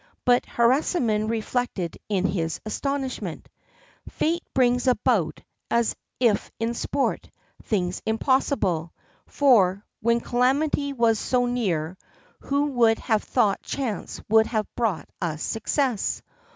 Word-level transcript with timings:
But 0.25 0.47
Harisarman 0.47 1.27
reflected 1.29 1.99
in 2.09 2.25
his 2.25 2.59
astonishment: 2.65 3.47
"Fate 4.09 4.41
brings 4.51 4.87
about, 4.87 5.41
as 5.69 5.95
if 6.19 6.49
in 6.59 6.73
sport, 6.73 7.29
things 7.61 8.01
impossible; 8.07 8.93
for, 9.27 9.85
when 10.01 10.19
calamity 10.19 10.91
was 10.91 11.19
so 11.19 11.45
near, 11.45 11.99
who 12.39 12.65
would 12.77 12.97
have 12.97 13.21
thought 13.23 13.61
chance 13.61 14.19
would 14.27 14.47
have 14.47 14.65
brought 14.75 15.07
us 15.21 15.43
success? 15.43 16.23